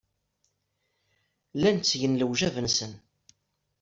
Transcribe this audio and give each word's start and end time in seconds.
Llan 1.57 1.77
ttgen 1.79 2.19
lwajeb-nsen. 2.21 2.93